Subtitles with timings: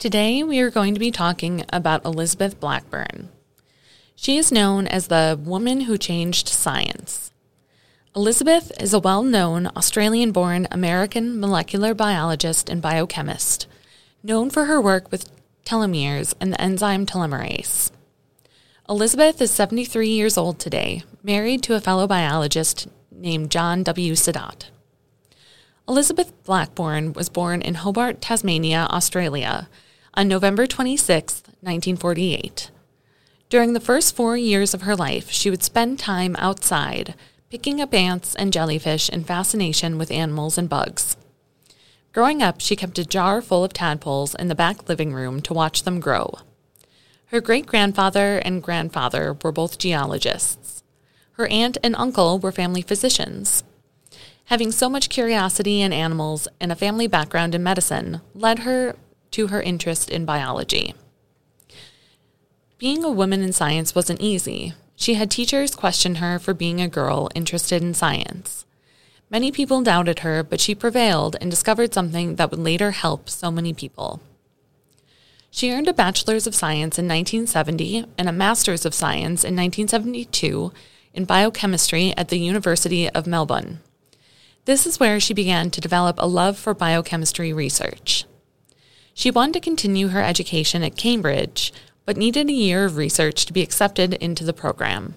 [0.00, 3.28] Today, we are going to be talking about Elizabeth Blackburn.
[4.16, 7.32] She is known as the woman who changed science.
[8.16, 13.66] Elizabeth is a well known Australian born American molecular biologist and biochemist,
[14.22, 15.28] known for her work with
[15.66, 17.90] telomeres and the enzyme telomerase.
[18.88, 24.14] Elizabeth is 73 years old today, married to a fellow biologist named John W.
[24.14, 24.70] Sedat.
[25.86, 29.68] Elizabeth Blackburn was born in Hobart, Tasmania, Australia,
[30.14, 32.70] on November 26, 1948.
[33.48, 37.14] During the first four years of her life, she would spend time outside,
[37.50, 41.16] picking up ants and jellyfish in fascination with animals and bugs.
[42.12, 45.54] Growing up, she kept a jar full of tadpoles in the back living room to
[45.54, 46.34] watch them grow.
[47.26, 50.82] Her great grandfather and grandfather were both geologists.
[51.32, 53.62] Her aunt and uncle were family physicians.
[54.46, 58.96] Having so much curiosity in animals and a family background in medicine led her
[59.32, 60.94] to her interest in biology.
[62.78, 64.74] Being a woman in science wasn't easy.
[64.96, 68.64] She had teachers question her for being a girl interested in science.
[69.30, 73.50] Many people doubted her, but she prevailed and discovered something that would later help so
[73.50, 74.20] many people.
[75.50, 80.72] She earned a Bachelor's of Science in 1970 and a Master's of Science in 1972
[81.12, 83.80] in biochemistry at the University of Melbourne.
[84.64, 88.24] This is where she began to develop a love for biochemistry research.
[89.14, 91.72] She wanted to continue her education at Cambridge,
[92.04, 95.14] but needed a year of research to be accepted into the program.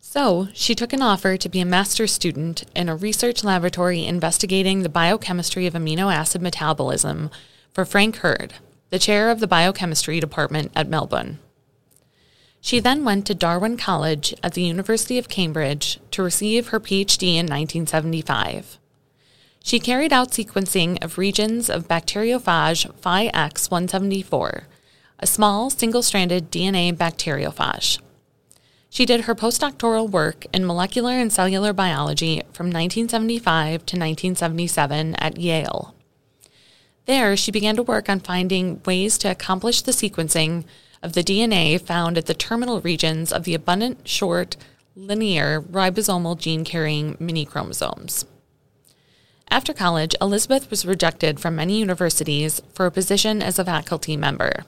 [0.00, 4.82] So, she took an offer to be a master's student in a research laboratory investigating
[4.82, 7.30] the biochemistry of amino acid metabolism
[7.72, 8.54] for Frank Hird,
[8.90, 11.38] the chair of the biochemistry department at Melbourne.
[12.60, 17.34] She then went to Darwin College at the University of Cambridge to receive her PhD
[17.34, 18.78] in 1975.
[19.62, 24.64] She carried out sequencing of regions of bacteriophage Phi-X174,
[25.20, 28.00] a small single stranded DNA bacteriophage.
[28.90, 35.38] She did her postdoctoral work in molecular and cellular biology from 1975 to 1977 at
[35.38, 35.94] Yale.
[37.06, 40.64] There, she began to work on finding ways to accomplish the sequencing
[41.02, 44.56] of the DNA found at the terminal regions of the abundant, short,
[44.94, 48.26] linear ribosomal gene carrying mini chromosomes.
[49.52, 54.64] After college, Elizabeth was rejected from many universities for a position as a faculty member.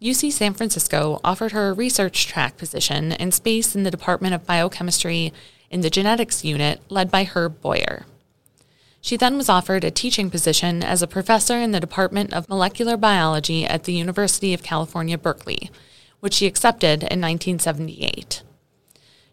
[0.00, 4.46] UC San Francisco offered her a research track position and space in the Department of
[4.46, 5.32] Biochemistry
[5.68, 8.06] in the genetics unit led by Herb Boyer.
[9.00, 12.96] She then was offered a teaching position as a professor in the Department of Molecular
[12.96, 15.72] Biology at the University of California, Berkeley,
[16.20, 18.44] which she accepted in 1978.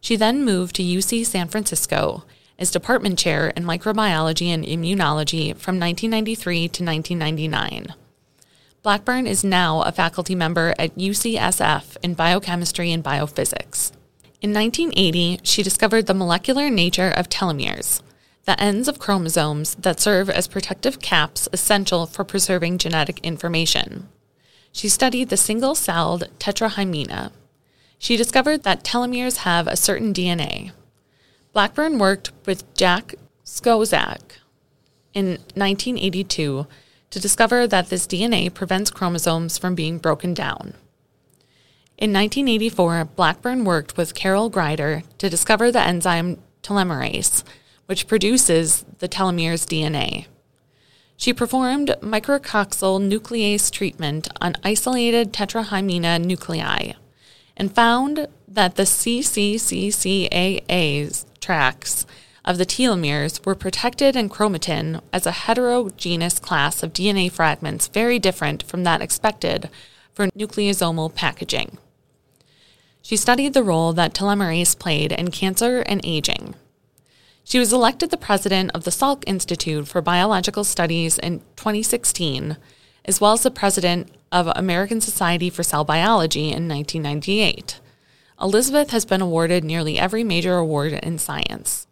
[0.00, 2.24] She then moved to UC San Francisco
[2.58, 7.94] as department chair in microbiology and immunology from 1993 to 1999.
[8.82, 13.92] Blackburn is now a faculty member at UCSF in biochemistry and biophysics.
[14.42, 18.02] In 1980, she discovered the molecular nature of telomeres,
[18.44, 24.08] the ends of chromosomes that serve as protective caps essential for preserving genetic information.
[24.70, 27.32] She studied the single celled tetrahymena.
[27.98, 30.72] She discovered that telomeres have a certain DNA,
[31.54, 34.38] Blackburn worked with Jack Szostak
[35.14, 36.66] in 1982
[37.10, 40.74] to discover that this DNA prevents chromosomes from being broken down.
[41.96, 47.44] In 1984, Blackburn worked with Carol Greider to discover the enzyme telomerase,
[47.86, 50.26] which produces the telomeres DNA.
[51.16, 56.94] She performed micrococcal nuclease treatment on isolated tetrahymena nuclei
[57.56, 59.56] and found that the CCCCAAs
[61.40, 62.06] tracks
[62.44, 68.18] of the telomeres were protected in chromatin as a heterogeneous class of DNA fragments very
[68.18, 69.70] different from that expected
[70.12, 71.78] for nucleosomal packaging.
[73.02, 76.54] She studied the role that telomerase played in cancer and aging.
[77.44, 82.56] She was elected the president of the Salk Institute for Biological Studies in 2016,
[83.04, 87.78] as well as the president of American Society for Cell Biology in 1998.
[88.42, 91.86] Elizabeth has been awarded nearly every major award in science.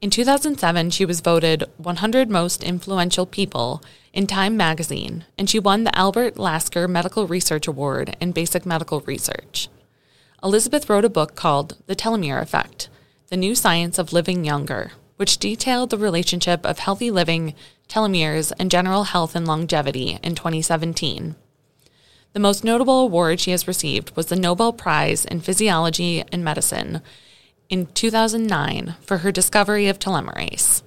[0.00, 3.82] In 2007, she was voted 100 Most Influential People
[4.12, 9.00] in Time magazine, and she won the Albert Lasker Medical Research Award in Basic Medical
[9.00, 9.68] Research.
[10.44, 12.88] Elizabeth wrote a book called The Telomere Effect
[13.30, 17.52] The New Science of Living Younger, which detailed the relationship of healthy living,
[17.88, 21.34] telomeres, and general health and longevity in 2017.
[22.32, 27.02] The most notable award she has received was the Nobel Prize in Physiology and Medicine
[27.68, 30.82] in 2009 for her discovery of telomerase.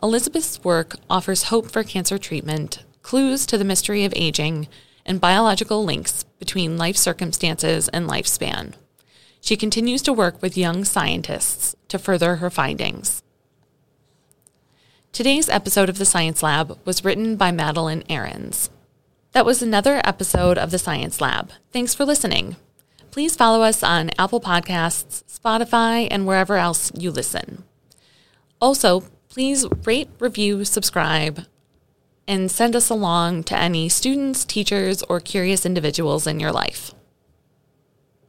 [0.00, 4.68] Elizabeth's work offers hope for cancer treatment, clues to the mystery of aging,
[5.04, 8.74] and biological links between life circumstances and lifespan.
[9.40, 13.22] She continues to work with young scientists to further her findings.
[15.12, 18.70] Today's episode of the Science Lab was written by Madeleine Aarons.
[19.34, 21.50] That was another episode of the Science Lab.
[21.72, 22.54] Thanks for listening.
[23.10, 27.64] Please follow us on Apple Podcasts, Spotify, and wherever else you listen.
[28.60, 31.46] Also, please rate, review, subscribe,
[32.28, 36.94] and send us along to any students, teachers, or curious individuals in your life.